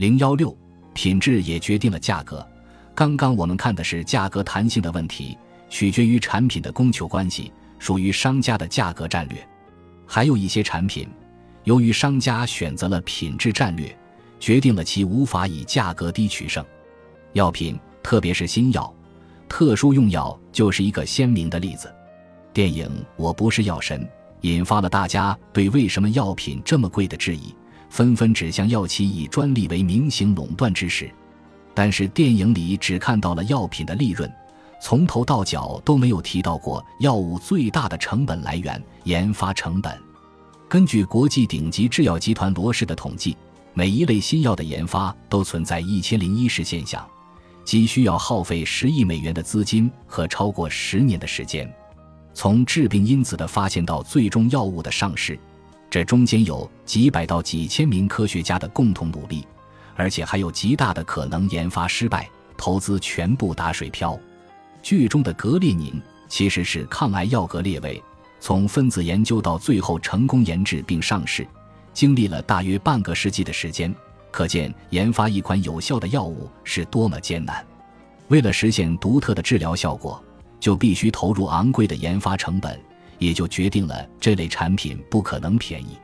[0.00, 0.56] 零幺六，
[0.94, 2.42] 品质也决定了价格。
[2.94, 5.36] 刚刚我们看的是价格弹性的问题，
[5.68, 9.46] 取决于产品的供求关系，属于商家的价格战略。
[10.06, 11.06] 还有一些产品，
[11.64, 13.94] 由于商家选择了品质战略，
[14.38, 16.64] 决定了其无法以价格低取胜。
[17.34, 18.90] 药品，特别是新药、
[19.50, 21.94] 特殊用药，就是一个鲜明的例子。
[22.54, 22.86] 电影
[23.16, 24.00] 《我不是药神》
[24.40, 27.54] 引发了大家对为什么药品这么贵的质疑。
[27.90, 31.10] 纷纷指向药企以专利为名行垄断之实，
[31.74, 34.32] 但是电影里只看到了药品的利润，
[34.80, 39.94] 从头到脚都没有提到过药物最大的成本来源——研发成本。
[40.68, 43.36] 根据国际顶级制药集团罗氏的统计，
[43.74, 47.04] 每一类新药的研发都存在一千零一十现象，
[47.64, 51.68] 即需要耗费十亿美元的资金和超过十年的时间，
[52.32, 55.36] 从致病因子的发现到最终药物的上市。
[55.90, 59.44] 这中间有几百到几千名科学家的共同努力，
[59.96, 64.16] 而且还有极大的可能研发失败，投资全部打水漂。
[64.82, 68.00] 剧中的格列宁其实是抗癌药格列卫，
[68.38, 71.44] 从分子研究到最后成功研制并上市，
[71.92, 73.92] 经历了大约半个世纪的时间，
[74.30, 77.66] 可见研发一款有效的药物是多么艰难。
[78.28, 80.22] 为了实现独特的治疗效果，
[80.60, 82.80] 就必须投入昂贵的研发成本。
[83.20, 85.96] 也就决定了这类产品不可能便宜，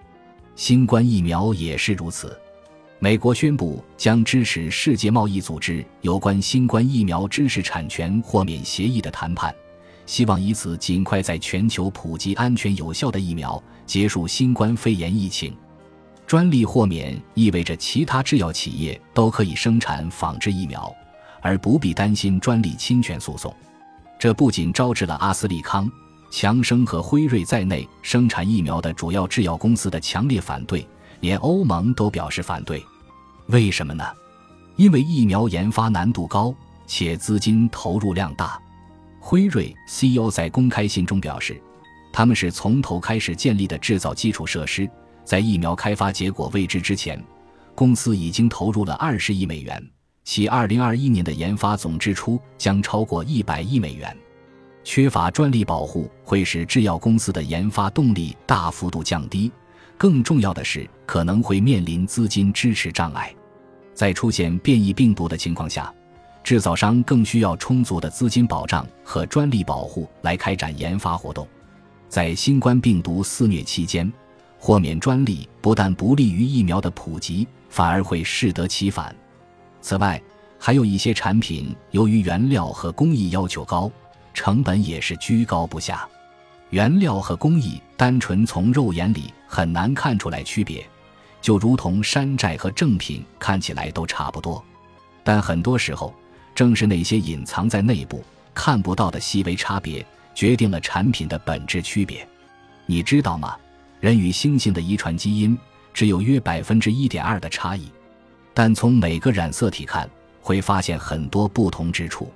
[0.55, 2.39] 新冠疫苗也是如此。
[2.99, 9.55] 美国宣布将支持世界贸易组织有关新冠疫苗知识产权豁免协议的谈判，
[10.07, 15.57] 希望以此尽快在全球普及安全有效的疫苗，结束新冠肺炎疫情。
[16.27, 20.95] 专利豁免意味着其他制药企业都可以生产仿制疫苗，
[21.41, 23.55] 而不必担心专利侵权诉讼。
[24.19, 25.91] 这不仅招致了阿斯利康。
[26.37, 30.87] 强生和辉瑞在内生产疫苗的主要制药公司的强烈反对，
[31.21, 32.85] 连欧盟都表示反对。
[33.47, 34.05] 为什么呢？
[34.77, 36.55] 因为疫苗研发难度高，
[36.87, 38.61] 且资金投入量大。
[39.19, 41.59] 辉瑞 CEO 在公开信中表示，
[42.13, 44.87] 他们是从头开始建立的制造基础设施，
[45.25, 47.19] 在疫苗开发结果未知之前，
[47.75, 49.83] 公司已经投入了二十亿美元，
[50.23, 54.15] 其二零二一年的研发总支出将超过一百亿美元。
[54.87, 59.51] 缺乏专利保护会使制药公司的研发动力大幅度降低，
[59.99, 63.35] 更重要的是可能会面临资金支持障碍。
[63.95, 65.93] 在出现变异病毒的情况下，
[66.45, 71.45] 制造商更需要充足的资金保障和专利保护来开展研发活动。
[72.09, 74.11] 在新冠病毒肆虐期间，
[74.57, 79.13] 豁免专利不但不利于疫苗的普及，反而会适得其反。
[79.81, 80.23] 此外，
[80.61, 83.91] 还有一些产品由于原料和工艺要求高。
[84.37, 86.07] 成本也是居高不下，
[86.69, 90.87] 原料和工艺单纯从肉眼里很难看出来区别，
[91.41, 94.63] 就如同山寨和正品看起来都差不多。
[95.25, 96.15] 但很多时候，
[96.55, 100.05] 正是那些隐藏在内部看不到的细微差别，
[100.35, 102.29] 决定了产品的本质区别。
[102.85, 103.57] 你知道吗？
[104.01, 105.59] 人与猩猩的遗传基因
[105.95, 107.91] 只有约百分之一点二的差异，
[108.53, 110.09] 但从每个染色体看，
[110.43, 112.31] 会发现很多不同之处。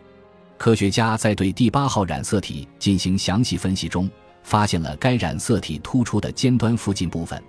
[0.61, 4.11] 科学家在对第八号染色体进行详细分析中，
[4.43, 7.43] 发现了该染色体突出的尖端附近部分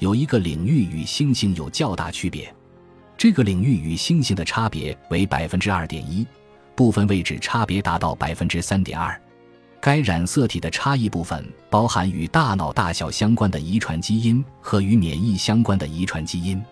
[0.00, 2.54] 有一个领域与猩猩有较大区别。
[3.16, 6.26] 这个领域与猩猩的差别为百分之二点一，
[6.74, 9.18] 部分位置差别达到百分之三点二。
[9.80, 16.62] 该染色体的差异部分包含与大脑大小相关的遗传基因和与免疫相关的遗传基因。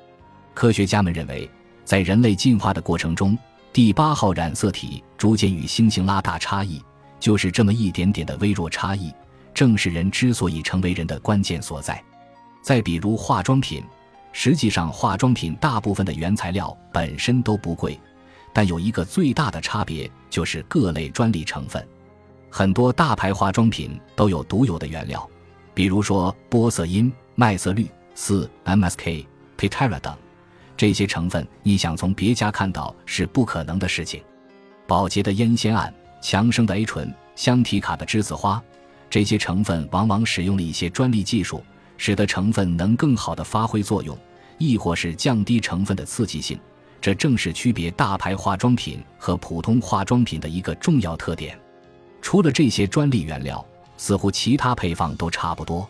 [0.53, 1.51] 科学家们认为，
[1.87, 3.39] 在人类进化的过程中。
[3.77, 6.83] 第八号染色体逐渐与猩猩拉大差异，
[7.21, 9.13] 就是这么一点点的微弱差异，
[9.53, 12.03] 正是人之所以成为人的关键所在。
[12.63, 13.85] 再比如化妆品，
[14.33, 18.01] 实际上化妆品大部分的原材料本身都不贵，
[18.51, 21.87] 但有一个最大的差别就是各类专利成分。
[22.49, 25.29] 很多大牌化妆品都有独有的原料，
[25.75, 29.27] 比如说玻色因、麦色绿、四 MSK、
[29.59, 30.17] Pitera 等。
[30.77, 34.23] 这些成分，你想从别家看到是不可能的事情。
[34.87, 38.63] 宝洁的烟酰胺、强生的 A 醇、香缇卡的栀子花，
[39.09, 41.63] 这些成分往往使用了一些专利技术，
[41.97, 44.17] 使得成分能更好的发挥作用，
[44.59, 46.59] 亦或是降低成分的刺激性。
[47.01, 51.59] 这正是区别大牌化妆品和普通化妆品的一个重要特点。
[52.21, 53.65] 除了这些专利原料，
[53.97, 55.89] 似乎其他配方都差不多。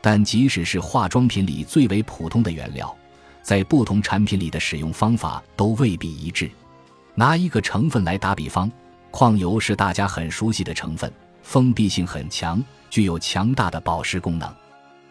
[0.00, 2.96] 但即使是化妆品里最为普通的原料，
[3.42, 6.50] 在不同产品里的使用方法都未必一致。
[7.14, 8.70] 拿一个成分来打比方，
[9.10, 11.12] 矿油是大家很熟悉的成分，
[11.42, 14.48] 封闭性很强，具有强大的保湿功能。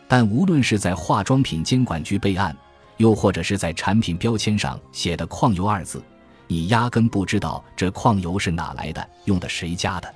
[0.07, 2.56] 但无论是在化妆品监管局备案，
[2.95, 6.01] 又或者是在产品标签上写的“矿油”二字，
[6.47, 10.13] 你压根不知道这矿油是哪来的，用的谁家的。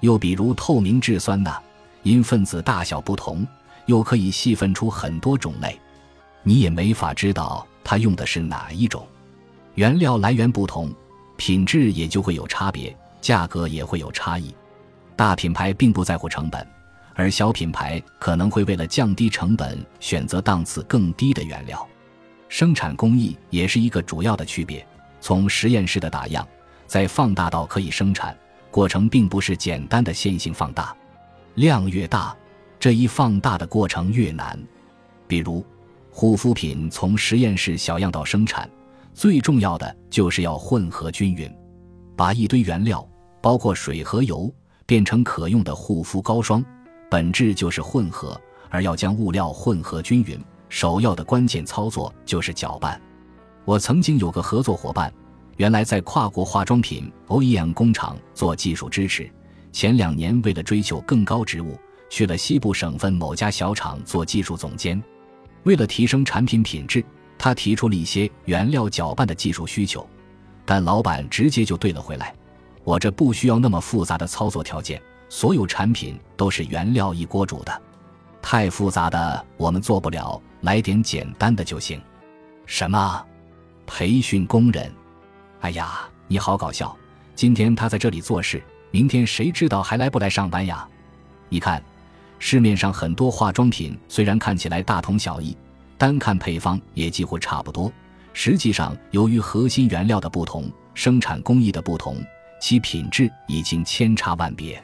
[0.00, 1.60] 又比如透明质酸钠，
[2.04, 3.44] 因分子大小不同，
[3.86, 5.80] 又可以细分出很多种类，
[6.44, 9.04] 你也没法知道它用的是哪一种。
[9.74, 10.94] 原料来源不同，
[11.36, 14.54] 品质也就会有差别，价格也会有差异。
[15.16, 16.64] 大品牌并不在乎成本，
[17.14, 21.84] 而小品牌可能会为了降低成本，选择档次更低的原料。
[22.48, 24.86] 生产工艺也是一个主要的区别，
[25.20, 26.46] 从实验室的打样，
[26.86, 28.36] 再放大到可以生产。
[28.70, 30.94] 过程并不是简单的线性放大，
[31.54, 32.36] 量越大，
[32.78, 34.56] 这一放大的过程越难。
[35.26, 35.64] 比如，
[36.16, 38.70] 护肤品从实验室小样到生产，
[39.12, 41.52] 最重要的就是要混合均匀，
[42.16, 43.04] 把一堆原料，
[43.42, 44.48] 包括水和油，
[44.86, 46.64] 变成可用的护肤膏霜，
[47.10, 48.40] 本质就是混合。
[48.70, 52.98] 而要将物料混合均匀，首要的关键操作就是搅拌。
[53.64, 55.12] 我曾经有个合作伙伴。
[55.56, 59.28] 原来在跨国化妆品 OEM 工厂做技术支持，
[59.72, 61.76] 前两年为了追求更高职务，
[62.08, 65.02] 去了西部省份某家小厂做技术总监。
[65.64, 67.04] 为了提升产品品质，
[67.36, 70.08] 他提出了一些原料搅拌的技术需求，
[70.64, 72.34] 但老板直接就对了回来
[72.84, 77.82] ：“我这不需要那么复杂的操作条件，所有产品都是原料一锅煮的，
[78.40, 82.00] 太复杂的我们做不了，来点简单的就行。”
[82.66, 83.24] 什么？
[83.86, 84.90] 培训工人？
[85.60, 86.96] 哎呀，你好搞笑！
[87.34, 90.86] 今天他在这里做事，明天谁知道还来不来上班呀？
[91.48, 91.82] 你看，
[92.46, 95.56] 市面上很多化妆品虽然看起来大同小异，
[95.96, 97.90] 单看配方也几乎差不多，
[98.34, 102.22] 实际上由于核心原料的不同、生产工艺的不同，
[102.60, 104.78] 其品质已经千差万别。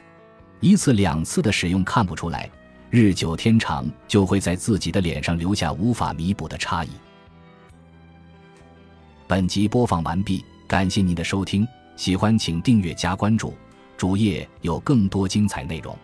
[0.59, 2.49] 一次两次的使用看不出来，
[2.89, 6.89] 日久天长就会在自己的脸上留下无法弥补的差异。
[9.27, 10.43] 本集播放完毕。
[10.67, 13.53] 感谢您的收听，喜欢请订阅加关注，
[13.97, 15.95] 主页有更多精彩内容。